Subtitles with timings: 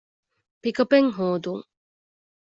[0.61, 1.63] ޕިކަޕެއް ހޯދުން